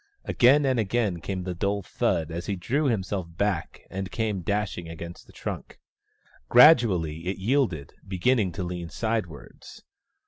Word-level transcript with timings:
Again 0.25 0.65
and 0.65 0.79
again 0.79 1.19
came 1.21 1.43
the 1.43 1.53
dull 1.53 1.83
thud 1.83 2.31
as 2.31 2.47
he 2.47 2.55
drew 2.55 2.85
himself 2.85 3.27
back 3.37 3.81
and 3.87 4.09
came 4.09 4.41
dashing 4.41 4.89
against 4.89 5.27
the 5.27 5.31
trunk. 5.31 5.77
Gradually 6.49 7.27
it 7.27 7.37
yielded, 7.37 7.93
beginning 8.07 8.51
to 8.53 8.63
lean 8.63 8.89
sidewards. 8.89 9.83